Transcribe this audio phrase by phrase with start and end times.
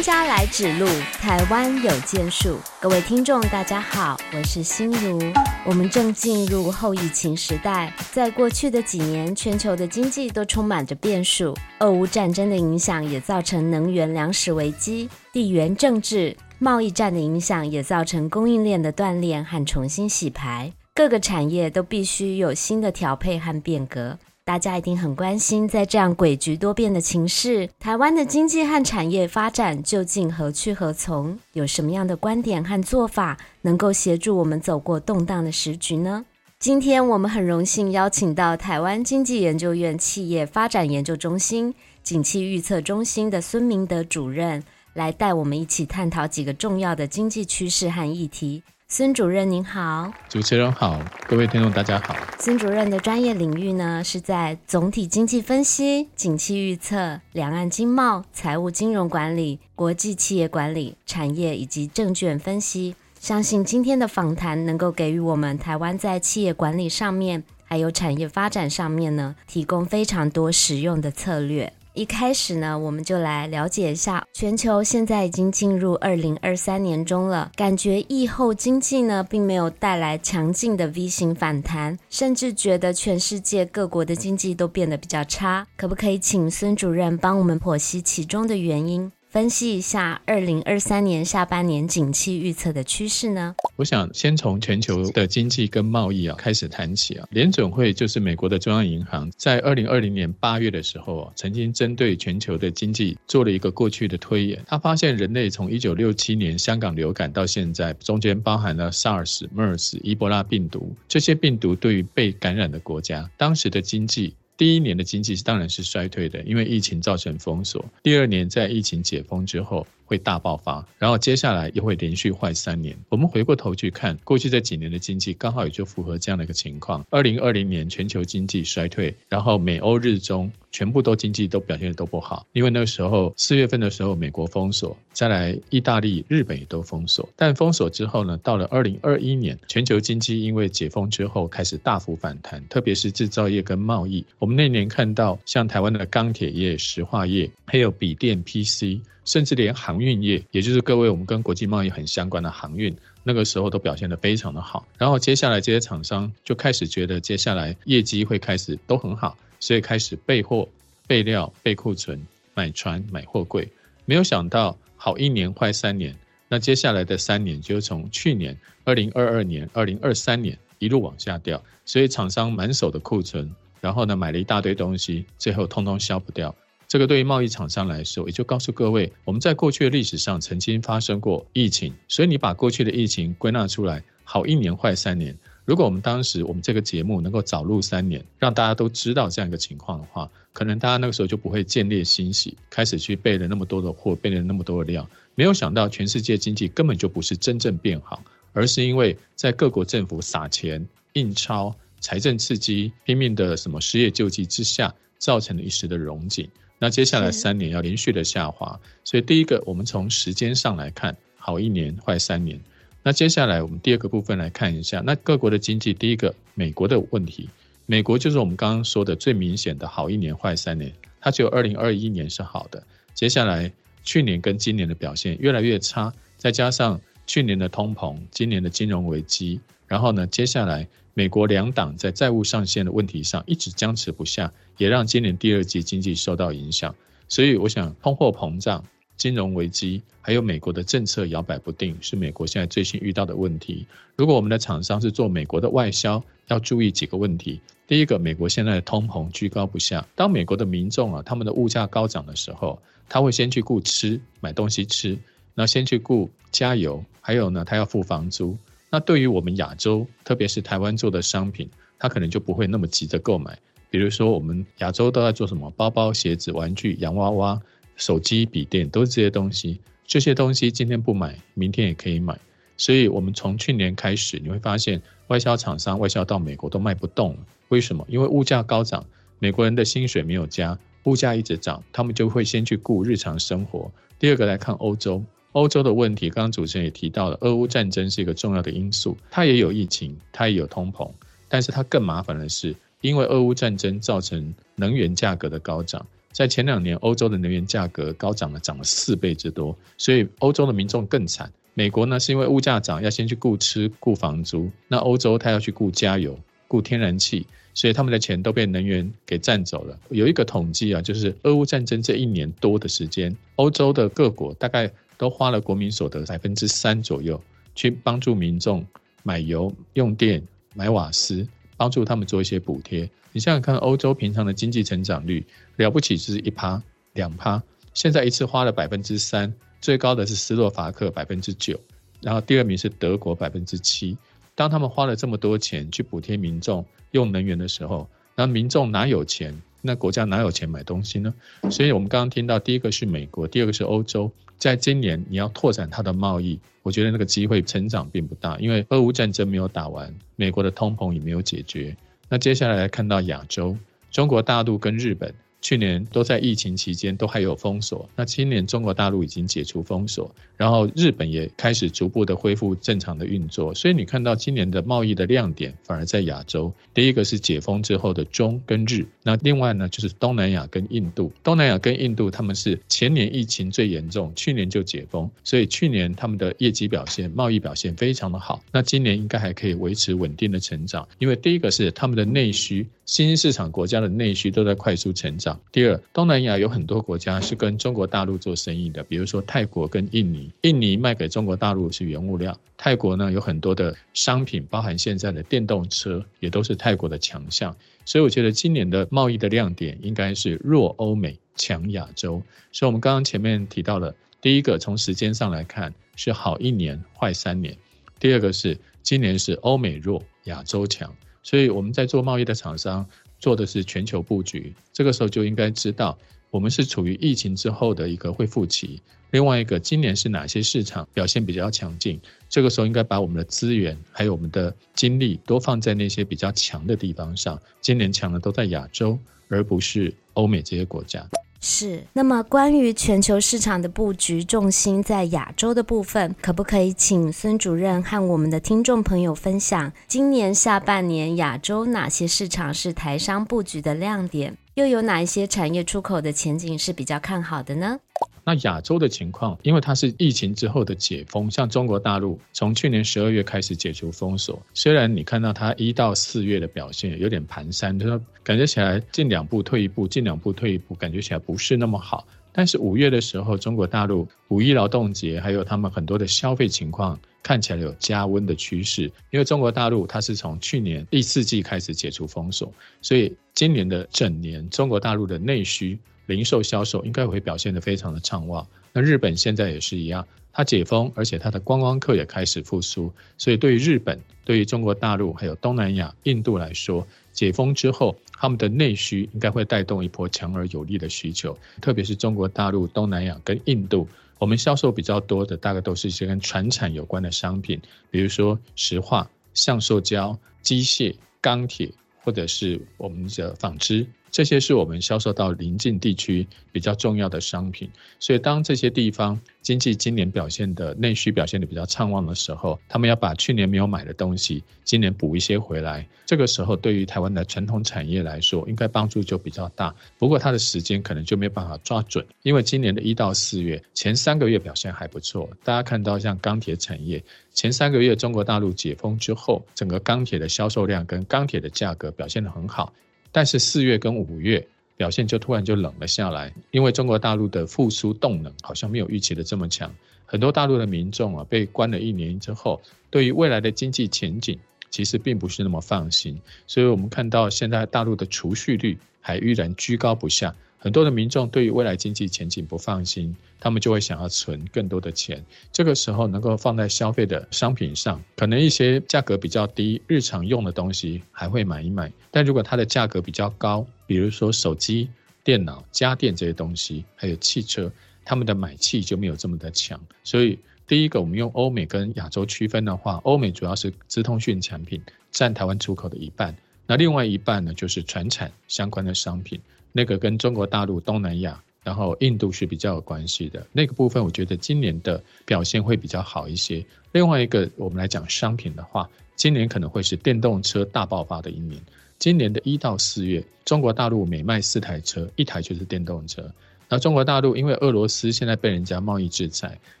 [0.00, 0.86] 专家来指路，
[1.20, 2.58] 台湾有建树。
[2.80, 5.20] 各位听众，大家好，我是心如。
[5.66, 11.54] 我们正进入后疫情时代，在过去的几年，全球的经济都充满着变数。
[11.80, 20.72] 俄乌战争的影响也造成能源粮食危机，地缘政治、贸易战的影响也造成供应链的断裂和重新洗牌。
[20.94, 24.16] 各个产业都必须有新的调配和变革。
[24.44, 31.38] 大家一定很关心，在这样诡谲多变的情势，台湾的经济和产业发展究竟何去何从？
[31.52, 36.24] 有什么样的观点和做法能够协助我们走过动荡的时局呢？
[36.58, 41.72] 今天我们很荣幸邀请到台湾经济研究院企业发展研究中心
[42.02, 44.62] 景气预测中心的孙明德主任，
[44.94, 48.62] 来带我们一起探讨几个重要的经济趋势和议题。
[48.92, 52.16] 孙主任您好，主持人好，各位听众大家好。
[52.40, 62.96] 孙主任的专业领域呢，是在总体经济分析、景气预测、两岸经贸、财务金融管理、国际企业管理、产业以及证券分析。
[63.20, 71.72] 相信今天的访谈能够给予我们台湾在企业管理上面，还有产业发展上面呢，提供非常多实用的策略。
[71.92, 85.66] 一开始呢，我们就来了解一下，全球现在已经进入二零二三年中了，感觉疫后经济呢并没有带来强劲的 V 型反弹，甚至觉得全世界各国的经济都变得比较差。
[85.76, 89.10] 可不可以请孙主任帮我们剖析其中的原因？
[89.30, 93.54] 分析一下二零二三年下半年景气预测的趋势呢？
[93.76, 97.28] 我想先从全球的经济跟贸易啊开始谈起啊。
[97.30, 104.60] 联准会就是美国的中央银行，在二零二零年八月的时候啊，曾经针对全球的经济做了一个过去的推演。
[104.66, 114.34] 他发现人类从一九六七年香港流感到现在，中间包含了 SARS、MERS、伊波拉病毒这些病毒，对于被感染的国家，当时的经济。
[114.60, 117.82] 第一年的经济当然是衰退的，因为疫情造成封锁。
[118.02, 122.98] 第二年在疫情解封之后，会大爆发，然后接下来又会连续坏三年。
[123.08, 127.06] 我们回过头去看过去这几年的经济，刚好也就符合这样的一个情况。
[127.10, 137.28] 二零二零年全球经济衰退，然后美欧日中全部都经济都表现得都不好，因为那个时候四月份的时候美国封锁，再来意大利、日本也都封锁。
[137.36, 144.26] 但封锁之后呢，到了二零二一年，全球经济因为解封之后开始大幅反弹，特别是制造业跟贸易。
[144.40, 148.98] 我们那年看到像台湾的钢铁业、石化业，还有笔电、PC。
[149.24, 154.86] 甚至连航运业，也就是各位我们跟国际贸易很相关的航运，那个时候都表现得非常的好。
[154.98, 160.68] 然后接下来这些厂商就开始觉得接下来业绩会开始都很好，所以开始备货、
[161.06, 163.68] 备料、备库存、买船、买货柜。
[164.06, 166.16] 没有想到好一年坏三年，
[166.48, 176.54] 那接下来的三年就从去年二零二二年、二零二三年一路往下掉，所以厂商满手的库存，然后呢买了一大堆东西，最后通通销不掉。
[176.90, 185.32] 这个对于贸易厂商来说，也就告诉各位，我们在过去的历史上曾经发生过疫情，所以你把过去的疫情归纳出来，好一年坏三年。
[185.64, 195.08] 如果我们当时我们这个节目能够早录三年，让大家都知道这样一个情况的话，可能大家那个时候就不会见猎心喜，开始去备了那么多的货，备了那么多的料。
[195.36, 198.20] 没有想到全世界经济根本就不是真正变好，
[198.52, 206.50] 而是因为在各国政府撒钱、印钞、财政刺激、拼命的什么失业救济之下，造成了一时的融景。
[206.82, 212.58] 那接下来三年要连续的下滑，所以第一个，我们从时间上来看，好一年坏三年。
[213.02, 217.50] 那接下来我们第二个部分来看一下，那各国的经济，第一个美国的问题，
[217.84, 223.70] 美国就是我们刚刚说的最明显的好一年坏三年，它只有二零二一年是好的，接下来
[224.02, 230.88] 去年跟今年的表现越来越差，再加上去年的通膨，今年的金融危机，然后呢，接下来。
[231.14, 236.94] 美国两党在债务上限的问题上一直僵持不下，也让今年第二季经济受到影响。
[237.28, 238.84] 所以，我想通货膨胀、
[239.16, 243.86] 金融危机，还有美国的政策摇摆不定，是美国现在最新遇到的问题。
[244.16, 247.60] 如果我们的厂商是做美国的外销，要注意几个问题。
[247.86, 250.06] 第一个，美国现在的通膨居高不下。
[250.14, 255.18] 当美国的民众啊，他们的物价高涨的时候，他会先去顾吃，买东西吃，
[255.54, 258.56] 那先去顾加油，还有呢，他要付房租。
[258.90, 263.56] 那对于我们亚洲，特别是台湾做的商品，它可能就不会那么急着购买。
[263.88, 265.70] 比如说，我们亚洲都在做什么？
[265.76, 267.60] 包包、鞋子、玩具、洋娃娃、
[267.96, 269.80] 手机、笔电，都是这些东西。
[270.06, 272.38] 这些东西今天不买，明天也可以买。
[272.76, 277.36] 所以我们从去年开始，你会发现外销厂商外销到美国都卖不动。
[277.68, 278.04] 为什么？
[278.08, 279.04] 因为物价高涨，
[279.38, 283.90] 美国人的薪水没有加，物价一直涨，他们就会先去顾日常生活。
[284.18, 291.10] 第二个来看欧洲，欧洲的问题，刚刚主持人也提到了，俄乌战争是一个重要的因素，它也有疫情，它也有通膨，
[291.48, 296.06] 但是它更麻烦的是，因为俄乌战争造成能源价格的高涨。
[296.32, 301.52] 在前两年，欧洲的能源价格高涨了，涨了四倍之多，所以欧洲的民众更惨。
[301.74, 306.38] 美国呢，是因为物价涨，要先去顾吃、顾房租；那欧洲他要去顾加油、
[306.68, 307.44] 顾天然气，
[307.74, 309.98] 所以他们的钱都被能源给占走了。
[310.10, 314.88] 有一个统计啊，就是俄乌战争这一年多的时间，欧洲的各国大概
[315.20, 317.38] 都花了国民所得百分之三左右，
[317.74, 318.86] 去帮助民众
[319.22, 320.42] 买油、用电、
[320.74, 321.46] 买瓦斯，
[321.76, 323.06] 帮助他们做一些补贴。
[323.32, 325.46] 你想想看，欧洲平常的经济成长率
[325.76, 326.82] 了不起，就是一趴、
[327.12, 327.62] 两趴，
[327.92, 329.52] 现在一次花了百分之三，
[329.82, 331.78] 最高的是斯洛伐克百分之九，
[332.22, 334.16] 然后第二名是德国百分之七。
[334.54, 339.54] 当他们花了这么多钱去补贴民众用能源的时候，那民众哪有钱？
[339.82, 341.32] 那国家哪有钱买东西呢？
[341.70, 351.96] 所以我们刚刚听到，第一个是美国，第二个是欧洲，在今年你要拓展它的贸易，我觉得那个机会成长并不大，因为俄乌战争没有打完，美国的通膨也没有解决。
[352.28, 353.76] 那接下来来看到亚洲，
[354.10, 355.34] 中国大陆跟日本。
[355.62, 366.72] 去年都在疫情期间都还有封锁，那今年中国大陆已经解除封锁，然后日本也开始逐步的恢复正常的运作，所以你看到今年的贸易的亮点反而在亚洲。
[366.94, 371.32] 第一个是解封之后的中跟日，那另外呢就是东南亚跟印度。
[371.42, 378.62] 东南亚跟印度他们是前年疫情最严重，去年就解封，所以去年他们的业绩表现、贸易表现非常的好。
[378.72, 382.86] 那今年应该还可以维持稳定的成长，因为第一个是他们的内需。
[383.10, 385.60] 新兴市场国家的内需都在快速成长。
[385.72, 390.48] 第二，东南亚有很多国家是跟中国大陆做生意的，比如说泰国跟印尼。
[390.60, 397.74] 印尼卖给中国大陆是原物料，泰国呢有很多的商品，包含现在的电动车，也都是泰国的强项。
[398.04, 402.40] 所以我觉得今年的贸易的亮点应该是弱欧美，强亚洲。
[402.70, 407.74] 所以我们刚刚前面提到了，第一个从时间上来看是好一年，坏三年；
[408.20, 411.12] 第二个是今年是欧美弱，亚洲强。
[411.42, 413.06] 所以我们在做贸易的厂商
[413.38, 416.18] 做的是全球布局，这个时候就应该知道
[416.50, 419.00] 我们是处于疫情之后的一个恢复期。
[419.30, 422.20] 另外一个，今年是哪些市场表现比较强劲？
[422.48, 427.60] 这个时候应该把我们的资源还有我们的精力都放在那些比较强的地方上。
[427.80, 429.16] 今年强的都在亚洲，
[429.48, 431.24] 而不是欧美这些国家。
[431.62, 448.00] 是，那么关于全球市场的布局重心在亚洲的部分，可不可以请孙主任和我们的听众朋友分享，今年下半年亚洲哪些市场是台商布局的亮点，又有哪一些产业出口的前景是比较看好的呢？
[448.44, 462.26] 那亚洲的情况，因为它是疫情之后的解封，像中国大陆从去年十二月开始解除封锁，虽然你看到它一到四月的表现有点蹒跚，就是说感觉起来进两步退一步，进两步退一步，感觉起来不是那么好。
[462.50, 475.98] 但是五月的时候，中国大陆五一劳动节还有他们很多的消费情况看起来有加温的趋势，因为中国大陆它是从去年第四季开始解除封锁，所以今年的整年中国大陆的内需。
[476.26, 478.64] 零售销售应该会表现得非常的畅旺。
[478.92, 483.12] 那日本现在也是一样，它解封，而且它的观光客也开始复苏。
[483.36, 491.58] 所以对于日本、对于中国大陆还有东南亚、印度来说，解封之后，他们的内需应该会带动一波强而有力的需求。
[491.80, 494.06] 特别是中国大陆、东南亚跟印度，
[494.40, 497.78] 我们销售比较多的大概都是一些跟传产有关的商品，
[498.10, 501.92] 比如说石化、橡塑胶、机械、钢铁，
[502.24, 504.06] 或者是我们的纺织。
[504.30, 516.06] 这些是我们销售到邻近地区比较重要的商品，所以当这些地方经济今年表现的内需表现的比较畅旺的时候，他们要把去年没有买的东西，今年补一些回来。
[516.26, 519.92] 这个时候对于台湾的传统产业来说，应该帮助就比较大。
[520.16, 527.22] 不过它的时间可能就没有办法抓准，因为今年的一到四月前三个月表现还不错，大家看到像钢铁产业
[527.52, 532.92] 前三个月中国大陆解封之后，整个钢铁的销售量跟钢铁的价格表现得很好。
[533.32, 539.94] 但是四月跟五月表现就突然就冷了下来，因为中国大陆的复苏动能好像没有预期的这么强，
[540.26, 544.58] 很多大陆的民众啊被关了一年之后，对于未来的经济前景
[544.90, 550.54] 其实并不是那么放心，所以我们看到现在大陆的储蓄率还依然居高不下。
[550.82, 555.44] 很多的民众对于未来经济前景不放心，他们就会想要存更多的钱。
[555.70, 562.10] 这个时候能够放在消费的商品上，可能一些价格比较低、日常用的东西还会买一买。
[562.30, 565.10] 但如果它的价格比较高，比如说手机、
[565.44, 567.92] 电脑、家电这些东西，还有汽车，
[568.24, 570.00] 他们的买气就没有这么的强。
[570.24, 576.56] 所以第一个，我们用欧美跟亚洲区分的话，欧美主要是资通讯产品占台湾出口的一半，
[576.86, 579.60] 那另外一半呢，就是传产相关的商品，
[579.92, 586.84] 那个跟中国大陆、东南亚，然后印度是比较有关系的那个部分，我觉得今年的表现会比较好一些。
[587.12, 591.80] 另外一个，我们来讲商品的话，今年可能会是电动车大爆发的一年。
[592.18, 596.44] 今年的一到四月，中国大陆每卖四台车，一台就是电动车。
[596.86, 599.78] 那中国大陆因为俄罗斯现在被人家贸易制裁，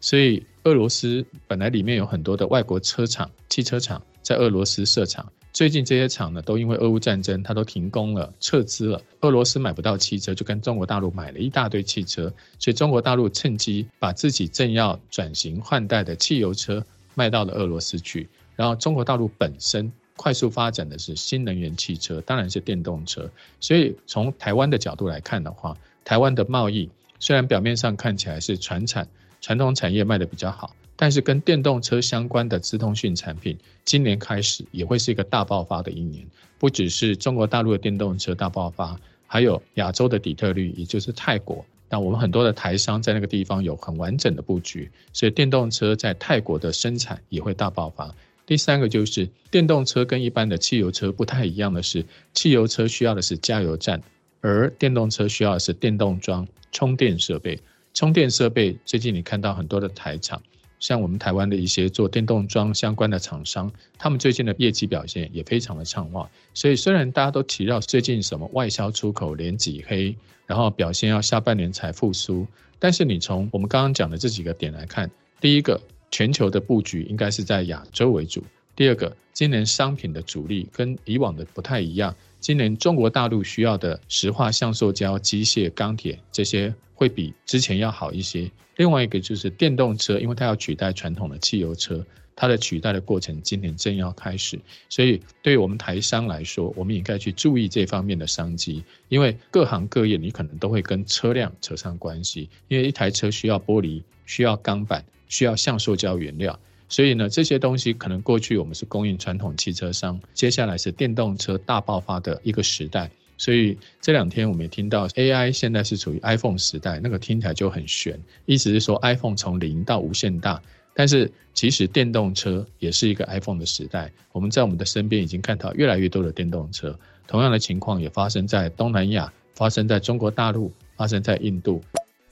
[0.00, 5.30] 所以俄罗斯本来里面有很多的外国车厂、汽车厂在俄罗斯设厂。
[5.56, 9.00] 最近这些厂呢，都因为俄乌战争，它都停工了、撤资了。
[9.22, 16.84] 俄罗斯买不到汽车，就跟中国大陆买了一大堆汽车，所以中国大陆趁机把自己正要转型换代的汽油车
[17.14, 18.28] 卖到了俄罗斯去。
[18.54, 19.90] 然后中国大陆本身。
[20.18, 23.30] 快速发展的是新能源汽车，当然是电动车。
[23.60, 29.06] 所以从台湾的角度来看的话，台湾的贸易虽然表面上看起来是传产、
[29.42, 36.26] 传统产业卖的比较好，但是跟电动车相关的资通讯产品，今年开始也会是一个大爆发的一年。
[36.58, 41.64] 不只是中国大陆的电动车大爆发，还有亚洲的底特律，也就是泰国。
[41.88, 48.12] 但我们很多的台商在那个地方有很完整的布局，所以电动车在泰国的生产也会大爆发。
[48.46, 54.02] 第三个就是电动车跟一般的汽油车不太一样的是，汽油车需要的是加油站，
[54.40, 57.60] 而电动车需要的是电动桩、充电设备。
[57.92, 60.42] 充电设备最近你看到很多的台厂，
[60.78, 66.28] 像我们台湾的一些做电动桩相关的厂商，他们最近的业绩表现也非常的畅旺。
[66.54, 70.16] 所以虽然大家都提到最近什么外销出口连几黑，
[70.46, 72.46] 然后表现要下半年才复苏，
[72.78, 75.80] 但是你从我们刚刚讲的这几个点来看，第一个。
[76.08, 78.42] 全球的布局应该是在亚洲为主。
[78.76, 82.14] 第二个，今年商品的主力跟以往的不太一样。
[82.46, 88.48] 今年中国大陆需要的石化、橡塑胶、机械、钢铁这些会比之前要好一些。
[88.76, 94.60] 另外一个就是电动车，因为它要取代传统的汽油车，它的取代的过程今年正要开始。
[94.88, 105.04] 所以，对于我们台商来说，我们应该去注意这方面的商机，因为各行各业你可能都会跟车辆扯上关系，因为一台车需要玻璃，需要钢板。
[105.28, 106.56] 需要橡塑胶原料，
[106.88, 113.10] 所以呢，这些东西可能过去我们是供应传统汽车商，接下来是电动车大爆发的一个时代。
[113.38, 120.62] 所以这两天我们也听到 AI 现在是处于 iPhone 时代，那个听起来就很玄，意思是说 iPhone 从零到无限大，
[120.94, 124.10] 但是其实电动车也是一个 iPhone 的时代。
[124.32, 131.82] 我们在我们的身边已经看到越来越多的电动车，同样的情况也发生在东南亚，发生在中国大陆，发生在印度。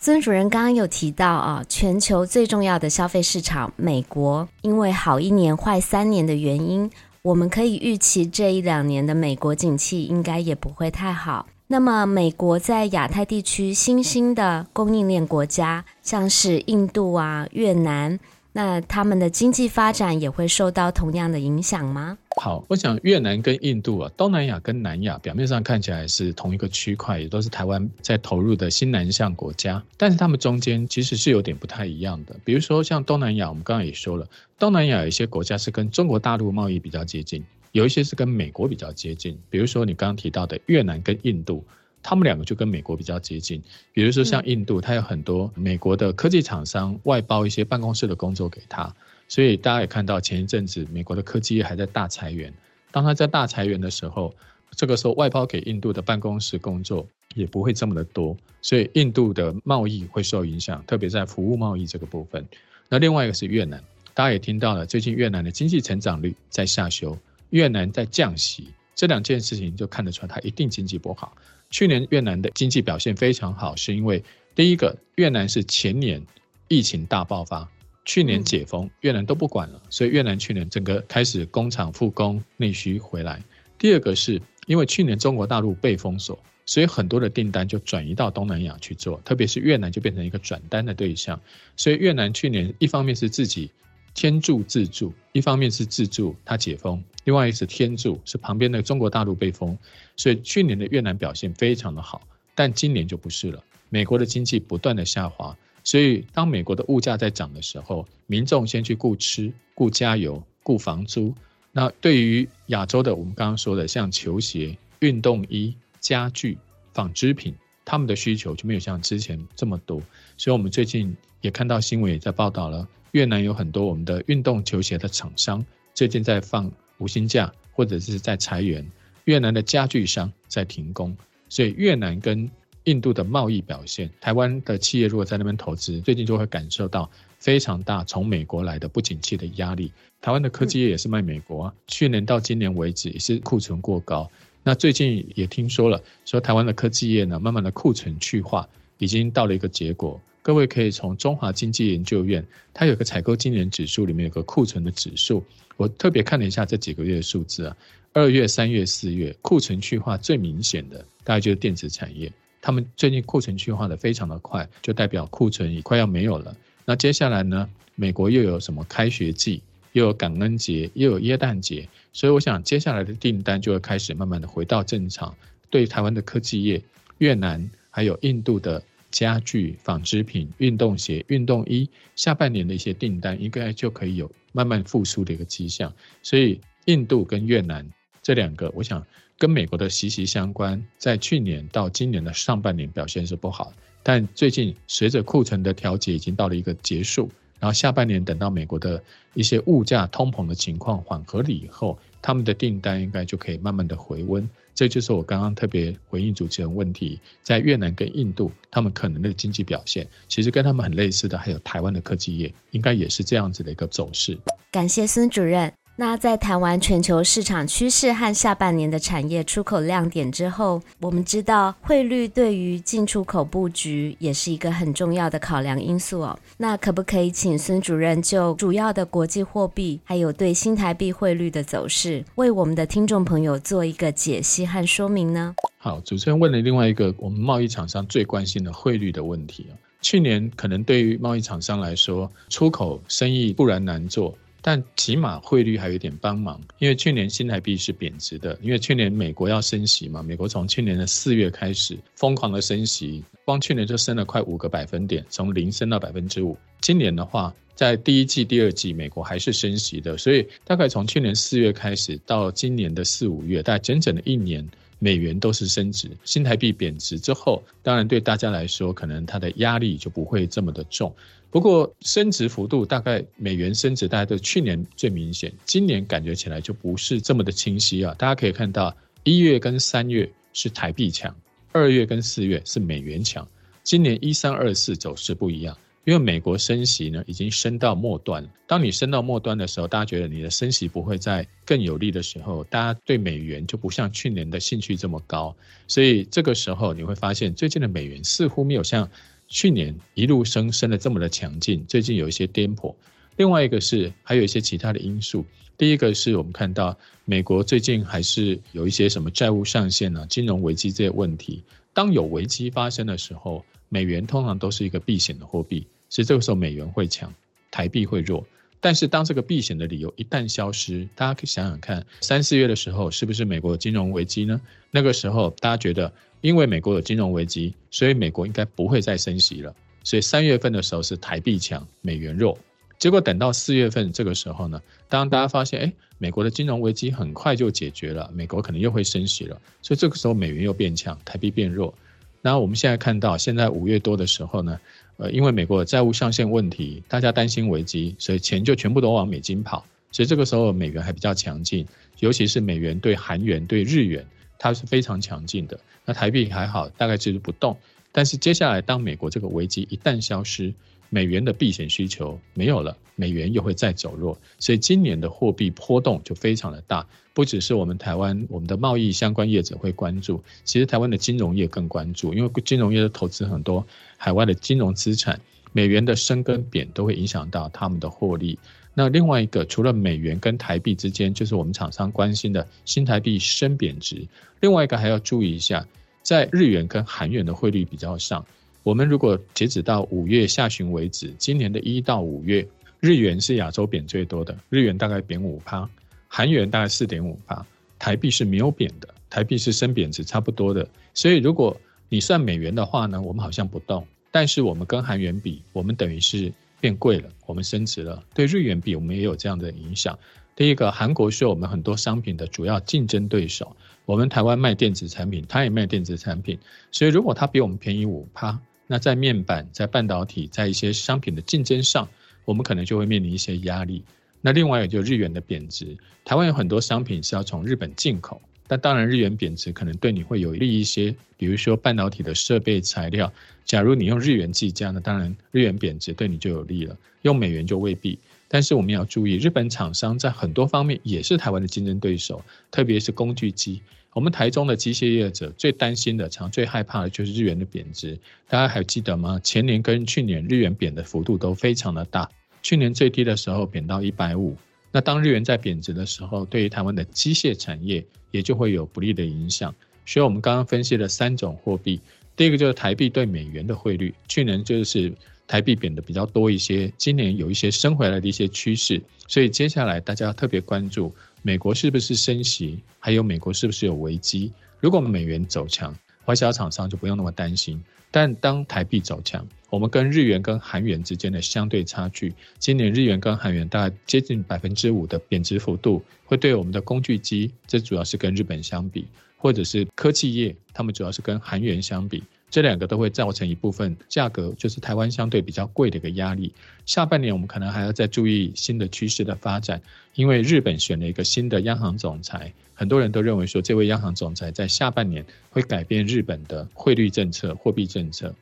[0.04, 6.90] 孙主任刚刚有提到啊，全球最重要的消费市场美国，因为好一年坏三年的原因，
[7.22, 11.46] 我们可以预期这一两年的美国景气应该也不会太好。
[11.68, 18.20] 那么，美国在亚太地区新兴的供应链国家，像是印度啊、越南。
[18.56, 22.16] 那他们的经济发展也会受到同样的影响吗？
[22.40, 32.36] 好，我想越南跟印度啊，东南亚跟南亚表面上看起来是同一个区块，也都是台湾在投入的新南向国家，但是他们中间其实是有点不太一样的。
[32.44, 34.24] 比如说像东南亚，我们刚刚也说了，
[34.56, 39.36] 东南亚有一些国家是跟中国大陆贸易比较接近，有一些是跟美国比较接近。
[39.50, 41.64] 比如说你刚刚提到的越南跟印度。
[42.04, 43.62] 他们两个就跟美国比较接近，
[43.94, 48.94] 比如说像印度，它有很多美国的科技厂商外包一些办公室的工作给他，
[49.26, 52.52] 所以大家也看到前一阵子美国的科技业还在大裁员。
[52.92, 54.34] 当他在大裁员的时候，
[54.76, 62.46] 这个时候外包给印度的办公室工作也不会这么的多，所以印度的贸易会受影响，特别在服务贸易这个部分。
[62.90, 63.82] 那另外一个是越南，
[64.12, 67.16] 大家也听到了，最近越南的经济成长率在下修，
[67.48, 71.34] 越南在降息，这两件事情就看得出来，它一定经济不好。
[71.74, 74.22] 去年越南的经济表现非常好，是因为
[74.54, 76.24] 第一个，越南是前年
[76.68, 77.68] 疫情大爆发，
[78.04, 83.42] 去年解封，越南都不管了，所以越南去年整个开始工厂复工，内需回来。
[83.76, 91.40] 第二个是因为去年中国大陆被封锁，所以很多的订单就转移到东南亚去做，特别是越南就变成一个转单的对象，
[91.76, 93.68] 所以越南去年一方面是自己。
[94.14, 99.76] 天助自助，一方面是自助，它解封；另外一个是天助，是旁边的中国大陆被封。
[100.16, 102.22] 所以去年的越南表现非常的好，
[102.54, 103.62] 但今年就不是了。
[103.90, 111.34] 美国的经济不断的下滑，所以当美国的物价在涨的时候，民众先去顾吃、顾加油、顾房租。
[111.72, 116.56] 那对于亚洲的，我们刚刚说的像球鞋、运动衣、家具、
[116.92, 117.52] 纺织品，
[117.84, 120.00] 他们的需求就没有像之前这么多。
[120.36, 122.86] 所以我们最近也看到新闻也在报道了。
[123.14, 126.68] 越南有很多我们的运动球鞋的厂商，最近在放
[126.98, 128.84] 无薪假或者是在裁员。
[129.26, 131.16] 越南的家具商在停工，
[131.48, 132.50] 所以越南跟
[132.82, 139.92] 印度的贸易表现，台湾的企业如果在那边投资，最近就会感受到非常大，从美国来的不景气的压力。
[140.20, 144.28] 台湾的科技业也是卖美国，去年到今年为止也是库存过高。
[144.64, 148.68] 那最近也听说了，说台湾的科技业呢，慢慢的库存去化，
[148.98, 150.20] 已经到了一个结果。
[150.44, 155.42] 各位可以从中华经济研究院，它有个采购经理人指数，里面有个库存的指数。
[155.78, 157.74] 我特别看了一下这几个月的数字啊，
[158.12, 162.30] 二月、三月、四月库存去化最明显的，大概就是电子产业。
[162.60, 166.54] 他们最近库存去化的非常的快，就代表库存已快要没有了。
[166.84, 175.34] 那接下来呢，美国又有什么开学季，又有感恩节，又有耶诞节，所以我想接下来的订单就会开始慢慢的回到正常。
[175.70, 176.82] 对台湾的科技业，
[177.16, 178.82] 越南还有印度的。
[179.14, 185.94] 家具、纺织品、运动鞋、运动衣，下半年的一些订单应该就可以有慢慢复苏的一个迹象。
[186.20, 187.88] 所以，印度跟越南
[188.20, 189.06] 这两个，我想
[189.38, 190.84] 跟美国的息息相关。
[190.98, 197.30] 在去年到今年的上半年表现是不好，但最近随着库存的调节已经到了一个结束，
[197.60, 199.00] 然后下半年等到美国的
[199.34, 204.50] 一些物价通膨的情况缓和了以后，他们的订单应该就可以慢慢的回温。
[204.74, 214.36] 这就是我刚刚特别回应主持人问题，在越南跟印度，他们可能的经济表现，其实跟他们很类似的，还有台湾的科技业，应该也是这样子的一个走势。
[214.72, 215.72] 感谢孙主任。
[215.96, 226.36] 那在谈完全球市场趋势和下半年的产业出口亮点之后，我们知道汇率对于进出口布局也是一个很重要的考量因素哦。
[226.56, 235.54] 那可不可以请孙主任就主要的国际货币，还有对新台币汇率的走势，为我们的听众朋友做一个解析和说明呢？
[235.78, 239.78] 好，主持人问了另外一个我们贸易厂商最关心的汇率的问题啊。
[240.02, 244.36] 去年可能对于贸易厂商来说，出口生意固然难做。
[244.66, 256.56] 但起码汇率还有一点帮忙，因为去年新台币是贬值的，因为去年美国要升息嘛，美国从去年的四月开始疯狂的升息，光去年就升了快五个百分点，从零升到百分之五。
[256.80, 264.66] 今年的话，在第一季、第二季，美国还是升息的，所以大概从去年四月开始到今年的四五月，大概整整的一年，
[264.98, 271.14] 美元都是升值，新台币贬值之后，当然对大家来说，可能它的压力就不会这么的重。
[271.54, 278.12] 不过升值幅度大概美元升值，大概都去年最明显，今年感觉起来就不是这么的清晰啊。
[278.18, 281.32] 大家可以看到，一月跟三月是台币强，
[281.70, 283.46] 二月跟四月是美元强。
[283.84, 288.44] 今年一三二四走势不一样，因为美国升息呢已经升到末端。
[288.66, 295.54] 当你升到末端的时候，大家觉得你的升息不会再更有利的时候，大家对美元就不像去年的兴趣这么高。
[295.86, 299.08] 所以这个时候你会发现，最近的美元似乎没有像。
[299.48, 302.94] 去年一路升升的这么的强劲，最近有一些颠簸。
[303.36, 305.44] 另外一个是还有一些其他的因素。
[305.76, 311.62] 第一个是我们看到美国最近还是有一些什么债务上限啊、金融危机这些问题。
[311.92, 317.32] 当有危机发生的时候，美元通常都是一个避险的货币，所以这个时候美元会强，
[317.70, 318.46] 台币会弱。
[318.84, 324.60] 但是当这个避险的理由一旦消失，大家可以想想看，三四月的时候是不是美国金融危机呢？
[324.90, 326.12] 那个时候大家觉得。
[326.42, 329.74] 因为美国有金融危机，所以美国应该不会再升息了。
[330.02, 332.58] 所以三月份的时候是台币强，美元弱。
[332.98, 339.58] 结果等到四月份这个时候呢，当大家发现，哎，美国的金融危机很快就解决了，美国可能又会升息了。
[339.80, 341.94] 所以这个时候美元又变强，台币变弱。
[342.42, 344.78] 然后我们现在看到，现在五月多的时候呢，
[345.16, 349.84] 呃，因为美国的债务上限问题，大家担心危机，所以钱就全部都往美金跑。
[350.10, 351.86] 所以这个时候美元还比较强劲，
[352.20, 354.24] 尤其是美元对韩元、对日元。
[354.56, 357.76] 它是非常强劲的，那台币还好，大概就是不动。
[358.12, 360.72] 但是接下来，当美国这个危机一旦消失，
[361.14, 367.06] 美元的避险需求没有了，美元又会再走弱，所以今年的货币波动就非常的大。
[367.32, 378.58] 不只是我们台湾，我们的贸易相关业者会关注，其实台湾的金融业更关注，因为金融业的投资很多海外的金融资产，美元的升跟贬都会影响到他们的获利。
[378.92, 384.26] 那另外一个，除了美元跟台币之间，就是我们厂商关心的新台币升贬值。
[384.60, 385.86] 另外一个还要注意一下，
[386.22, 388.44] 在日元跟韩元的汇率比较上，
[388.84, 392.64] 我们如果截止到五月下旬为止，今年的一到五月，
[393.00, 395.88] 日元是亚洲贬最多的，日元大概贬五趴，
[396.28, 397.66] 韩元大概四点五趴，
[397.98, 400.86] 台币是没有贬的，台币是升贬值差不多的。
[401.14, 401.76] 所以如果
[402.08, 406.52] 你算美元的话呢，我们好像不动，但是我们跟韩元比，我们等于是。
[406.80, 408.22] 变贵了，我们升值了。
[408.34, 410.18] 对日元比，我们也有这样的影响。
[410.54, 413.74] 第一个，韩国是我们很多商品的主要竞争对手。
[414.04, 416.58] 我们台湾卖电子产品，它也卖电子产品，
[416.92, 422.08] 所以如果它比我们便宜五趴，那在面板、在半导体、在一些商品的竞争上，
[422.44, 424.02] 我们可能就会面临一些压力。
[424.40, 433.32] 那另外也就是日元的贬值，台湾有很多商品是要从日本进口，但当然日元贬值可能对你会有利一些，比如说半导体的设备材料，
[433.64, 438.18] 假如你用日元计价，那当然日元贬值对你就有利了，用美元就未必。
[438.46, 443.80] 但是我们要注意，日本厂商在很多方面也是台湾的竞争对手，特别是工具机。
[444.14, 448.16] 我们台中的机械业者最担心的、常最害怕的就是日元的贬值。
[448.48, 449.40] 大家还记得吗？
[449.42, 452.30] 前年跟去年日元贬的幅度都非常的大。
[452.62, 454.56] 去年最低的时候贬到一百五。
[454.92, 459.74] 那当日元在贬值的时候，对于台湾的机械产业也就会有不利的影响。
[460.06, 462.00] 所以我们刚刚分析了三种货币，
[462.36, 465.12] 第一个就是台币对美元的汇率，去年就是。
[465.46, 468.98] 台币贬的比较多一些，今年有一些升回来的一些趋势，
[469.28, 471.14] 所以接下来大家要特别关注
[471.46, 474.50] 美国是不是升息，还有美国是不是有危机。
[474.80, 477.84] 如果美元走强，外销厂商就不用那么担心。
[478.10, 492.22] 但当台币走强，我们跟日元跟韩元之间的相对差距，今年日元跟韩元大概接近百分之五的贬值幅度，会对我们的工具机，这主要是跟日本相比，或者是科技业，他们主要是跟韩元相比。
[492.54, 496.54] 这两个都会造成一部分价格，就是台湾相对比较贵的一个压力。
[496.86, 499.82] 下半年我们可能还要再注意新的趋势的发展，
[500.14, 508.32] 因为日本选了一个新的央行总裁，很多人都认为说这位央行总裁在下半年会改变日本的汇率政策、货币政策，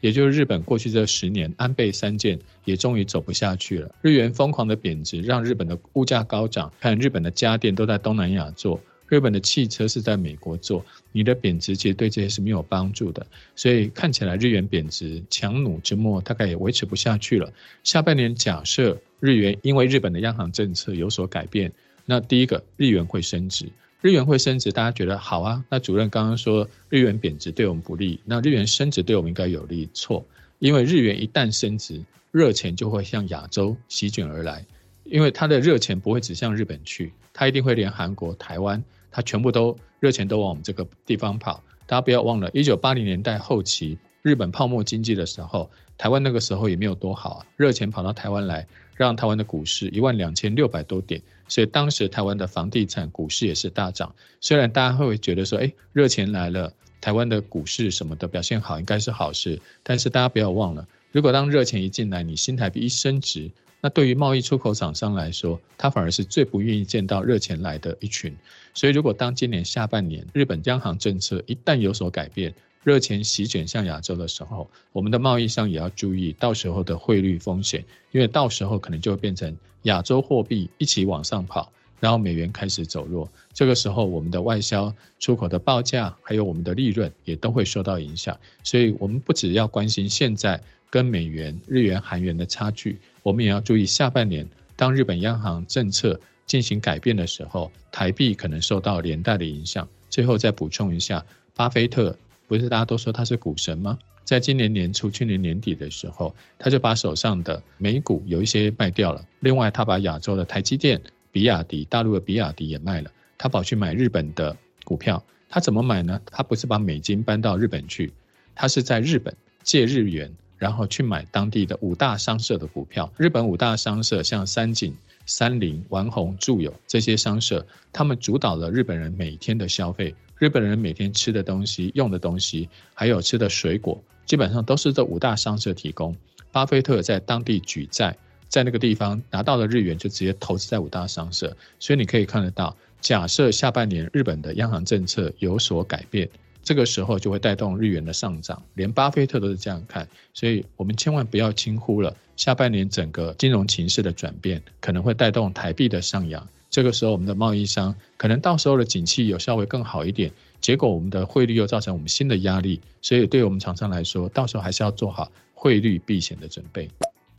[0.00, 3.92] 也就是日本过去这十年安倍三件也终于走不下去了。
[4.00, 8.80] 日元疯狂的贬值，让日本的物价高涨，看日本的家电都在东南亚做。
[9.08, 17.52] 日本的汽车是在美国做，你的贬值其实对这些是没有帮助的，所以看起来日元贬值强弩之末大概也维持不下去了。
[17.84, 21.72] 下半年假设日元因为日本的央行政策有所改变，
[22.04, 23.66] 那第一个日元会升值，
[24.00, 25.64] 日元会升值，大家觉得好啊？
[25.70, 29.88] 那主任刚刚说日元贬值对我们不利，那日元升值对我们应该有利？
[29.94, 30.24] 错，
[30.58, 34.64] 因为日元一旦升值，热钱就会向亚洲席卷而来，
[35.04, 38.82] 因为它的热钱不会只向日本去，他一定会连韩国、台湾。
[39.10, 54.14] 他全部都热钱都往我们这个地方跑，大家不要忘了，一九八零年代后期日本泡沫经济的时候，台湾那个时候也没有多好啊，热钱跑到台湾来，让台湾的股市一万两千六百多点，所以当时台湾的房地产股市也是大涨。
[54.42, 56.70] 虽然大家会觉得说，哎，热钱来了，
[57.00, 63.50] 台湾的股市什么的表现好，应该是好事，但是大家不要忘了，如果当热钱一进来，你新台币一升值。
[63.86, 68.36] 那对于贸易出口厂商来说，他反而是最不愿意见到热钱来的一群。
[68.74, 81.70] 所以，如果当今年下半年日本央行政策一旦有所改变，热钱席卷向亚洲的时候，我们的贸易商也要注意到时候的汇率风险，因为到时候可能就会变成亚洲货币一起往上跑，
[82.00, 83.28] 然后美元开始走弱。
[83.52, 88.38] 这个时候，我们的外销出口的报价还有我们的利润也都会受到影响。
[88.62, 92.98] 所以，我们不只要关心现在跟美元、日元、韩元的差距。
[93.22, 99.88] 我们也要注意，下半年当日本央行政策进行改变的时候，台币可能受到连带的影响。
[100.10, 103.98] 最后再补充一下，巴菲特不是大家都说他是股神吗？
[104.24, 109.24] 在今年年初、去年年底的时候，他就把手上的美股有一些卖掉了。
[109.40, 111.00] 另外，他把亚洲的台积电、
[111.36, 115.22] 比亚迪、大陆的比亚迪也卖了，他跑去买日本的股票。
[115.50, 116.18] 他怎么买呢？
[116.24, 118.10] 他不是把美金搬到日本去，
[118.54, 120.32] 他是在日本借日元。
[120.56, 123.12] 然后去买当地的五大商社的股票。
[123.18, 124.96] 日本五大商社像三井、
[125.26, 130.14] 三菱、丸红、住友这些商社，他们主导了日本人每天的消费。
[130.38, 136.16] 日本人每天吃的东西、用的东西，还有吃的水果，基本上都是这五大商社提供。
[136.50, 138.16] 巴菲特在当地举债，
[138.48, 141.56] 在那个地方拿到了日元，就直接投资在五大商社。
[141.78, 146.28] 所以你可以看得到，假设下半年日本的央行政策有所改变。
[146.62, 156.44] 这个时候就会带动日元的上涨，连巴菲特都是这样看，所以我们千万不要轻忽了下半年整个金融情势的转变，可能会带动台币的上扬。
[156.68, 160.28] 这个时候，我们的贸易商可能到时候的景气有稍微更好一点，
[160.60, 166.90] 结果我们的汇率又造成我们新的压力，所以对我们厂商来说，到时候还是要做好汇率避险的准备。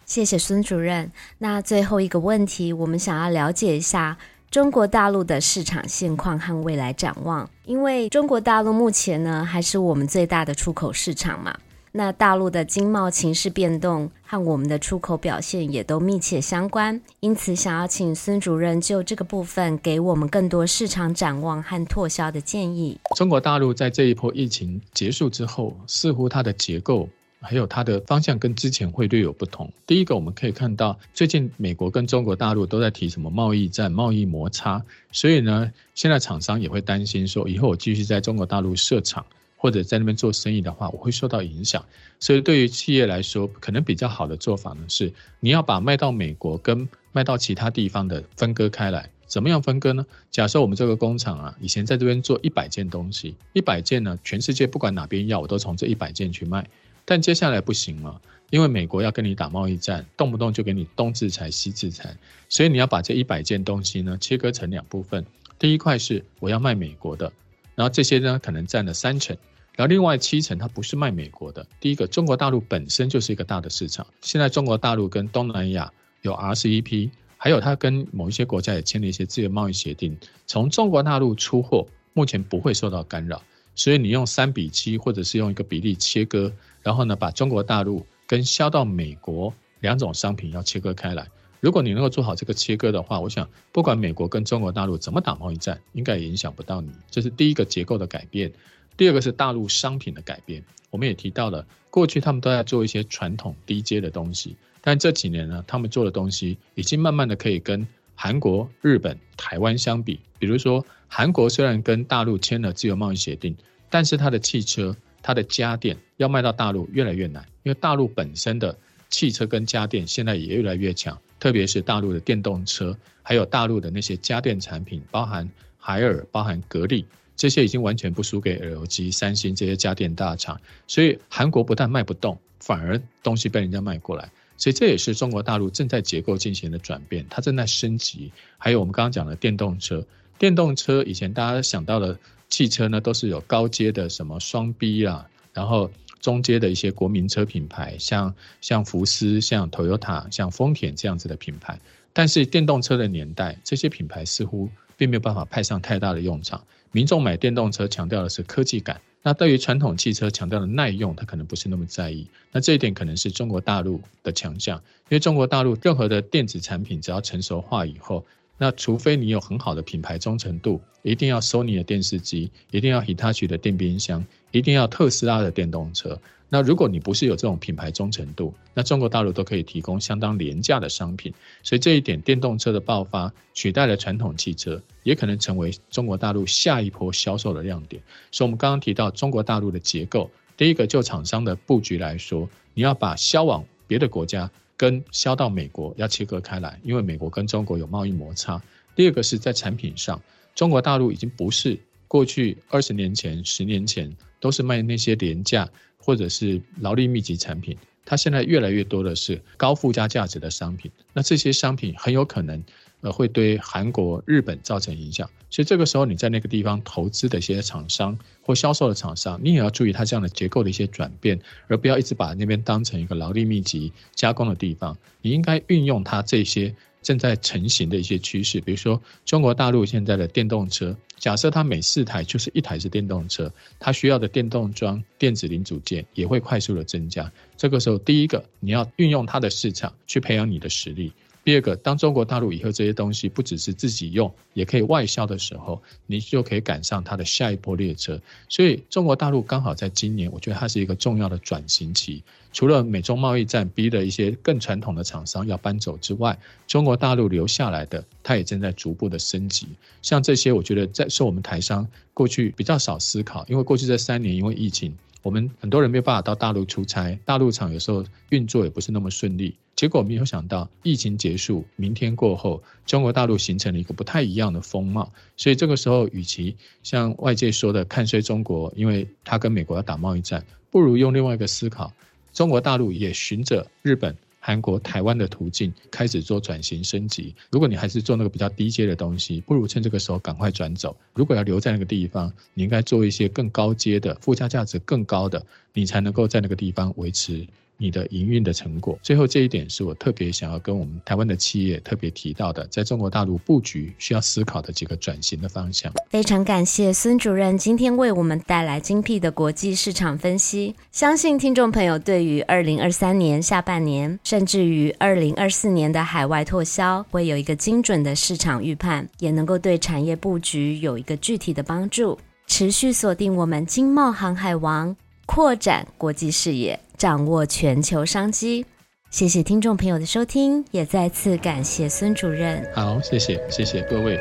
[0.08, 1.12] 谢谢孙主任。
[1.38, 4.18] 那最后一个问题，我们想要了解一下。
[4.50, 11.54] 中国大陆的市场现况和未来展望，因为中国大陆目前呢还是我们最大的出口市场嘛。
[11.92, 22.98] 那大陆的经贸情势变动和我们的出口表现也都密切相关，因此想要请孙主任就这个部分给我们更多市场展望和拓销的建议。
[23.18, 27.10] 中国大陆在这一波疫情结束之后，似乎它的结构。
[27.42, 29.72] 还有它的方向跟之前会略有不同。
[29.86, 41.84] 第一个，我们可以看到最近美国跟中国大陆都在提什么贸易战、贸易摩擦，所以呢，现在厂商也会担心说，以后我继续在中国大陆设厂或者在那边做生意的话，我会受到影响。
[42.20, 49.10] 所以对于企业来说，可能比较好的做法呢是，你要把卖到美国跟卖到其他地方的分割开来。
[49.28, 50.06] 怎么样分割呢？
[50.32, 56.66] 假设我们这个工厂啊，以前在这边做一百件东西，一百件呢，全世界不管哪边要，我都从这一百件去卖。
[57.10, 62.14] 但接下来不行了，因为美国要跟你打贸易战，动不动就给你东制裁西制裁，
[62.50, 65.26] 所以你要把这一百件东西呢切割成两部分。
[65.58, 67.32] 第一块是我要卖美国的，
[67.76, 69.38] 然后这些呢可能占了三成，
[69.78, 71.66] 然后另外七成它不是卖美国的。
[71.80, 75.90] 第一个，中国大陆本身就是一个大的市场，现在中国大陆跟东南亚
[76.24, 77.10] 有 RCEP。
[77.40, 80.18] 还有，它跟某一些国家也签了一些自由贸易协定，
[80.48, 83.44] 从中国大陆出货，目前不会受到干扰。
[83.78, 91.26] 所以你用三比七，或者是用一个比例切割，然后呢，把中国大陆跟销到美国两种商品要切割开来。
[91.60, 96.92] 如果你能够做好这个切割的话，我想不管美国跟中国大陆怎么打贸易战，应该也影响不到你。
[97.10, 98.52] 这是第一个结构的改变。
[98.98, 100.64] 第二个是大陆商品的改变。
[100.90, 104.56] 我们也提到了，过去他们都在做一些传统低阶的东西。
[104.82, 107.86] 但这几年呢，他们做的东西已经慢慢的可以跟
[108.20, 110.20] 韩国、日本、台湾相比。
[110.40, 113.56] 比如说，韩国虽然跟大陆签了自由贸易协定，
[113.92, 118.76] 但是它的汽车、它的家电要卖到大陆越来越难，因为大陆本身的
[119.08, 130.60] 汽车跟家电现在也越来越强，特别是大陆的电动车，还有大陆的那些家电产品，包含海尔、包含格力，这些已经完全不输给 LG、三星这些家电大厂。
[130.88, 134.30] 所以韩国不但卖不动，反而东西被人家卖过来。
[134.58, 138.32] 所以这也是中国大陆正在结构进行的转变，它正在升级。
[138.58, 140.06] 还有我们刚刚讲的电动车，
[140.38, 142.18] 电动车以前大家想到的
[142.50, 151.80] 汽车呢，都是有高阶的什么双 B 啊，然后中阶的一些国民车品牌，像像福斯、像 Toyota、像丰田这样子的品牌。
[152.14, 156.66] 但是电动车的年代，这些品牌似乎并没有办法派上太大的用场。
[156.92, 159.00] 民众买电动车强调的是科技感。
[159.24, 162.26] 那对于传统汽车强调的耐用，他可能不是那么在意。
[162.52, 168.26] 那这一点可能是中国大陆的强项，因为中国大陆任何的电子产品只要成熟化以后，
[168.58, 176.18] 那除非你有很好的品牌忠诚度，一定要索尼的电视机，一定要 Hitachi 的电冰箱，一定要特斯拉的电动车。
[176.50, 181.34] 那如果你不是有这种品牌忠诚度，那中国大陆都可以提供相当廉价的商品。
[181.62, 188.02] 所以这一点，电动车的爆发取代了传统汽车，也可能成为中国大陆下一波销售的亮点。
[188.32, 198.62] 所以，我们刚刚提到中国大陆的结构，第一个就厂商的布局来说，你要把销往别的国家跟销到美国要切割开来，因为美国跟中国有贸易摩擦。
[198.96, 200.22] 第二个是在产品上，
[200.56, 201.78] 中国大陆已经不是
[202.08, 205.70] 过去二十年前、十年前都是卖那些廉价。
[206.00, 210.90] 或者是劳力密集产品，它现在越来越多的是高附加价值的商品。
[211.12, 212.64] 那这些商品很有可能，
[213.02, 215.30] 呃，会对韩国、日本造成影响。
[215.50, 224.98] 所以这个时候你在那个地方投资的一些厂商或销售的厂商，你也要注意它这样的结构的一些转变，而不要一直把那边当成一个劳力密集加工的地方。
[225.22, 226.74] 你应该运用它这些。
[227.02, 237.32] 正在成型的一些趋势，比如说中国大陆现在的电动车，假设它每四台就是一台是电动车，它需要的电动桩、电子零组件也会快速的增加。
[237.56, 241.14] 这个时候，第一个你要运用它的市场去培养你的实力。
[241.48, 248.20] 第二个，当中国大陆以后这些东西不只是自己用，也可以外销的时候，你就可以赶上它的下一波列车。
[248.50, 252.22] 所以，中国大陆刚好在今年，我觉得它是一个重要的转型期。
[252.52, 259.70] 除了美中贸易战逼的一些更传统的厂商要搬走之外，中国大陆留下来的，它也正在逐步的升级。
[260.02, 264.94] 像这些，我觉得在是我们台商过去比较少思考，因为过去这三年因为疫情。
[265.28, 269.58] 我们很多人没有办法到大陆出差，大陆厂有时候运作也不是那么顺利。
[269.76, 275.12] 结果没有想到，疫情结束，明天过后，中国大陆形成了一个不太一样的风貌。
[275.36, 281.92] 所以这个时候，与其像外界说的看衰中国，因为它跟美国要打贸易战，不如用另外一个思考，
[282.32, 284.16] 中国大陆也循着日本。
[284.48, 287.36] 韩国、台湾的途径开始做转型升级。
[287.52, 290.96] 如果你还是做那个比较低阶的东西，不如趁这个时候赶快转走。
[291.14, 297.46] 如果要留在那个地方，你应该做一些更高阶的、附加价值更高的，你才能够在那个地方维持。
[297.78, 305.92] 你的营运的成果，最后这一点是我特别想要跟我们台湾的企业特别提到的，在中国大陆布局需要思考的几个转型的方向。
[306.10, 322.18] 非常感谢孙主任今天为我们带来精辟的国际市场分析，相信听众朋友对于二零二三年下半年，甚至于二零二四年的海外拓销，会有一个精准的市场预判，也能够对产业布局有一个具体的帮助。
[322.48, 326.80] 持续锁定我们经贸航海王，扩展国际视野。
[326.98, 328.66] 掌握全球商机，
[329.12, 332.66] 谢谢听众朋友的收听，也再次感谢孙主任。
[332.74, 334.18] 好，谢谢，谢谢各位。